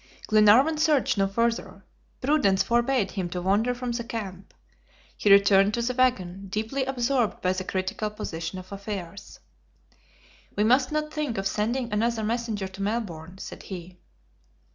[0.25, 1.85] Glenarvan searched no further.
[2.21, 4.51] Prudence forbade him to wander from the camp.
[5.15, 9.39] He returned to the wagon, deeply absorbed by the critical position of affairs.
[10.55, 13.99] "We must not think of sending another messenger to Melbourne," said he.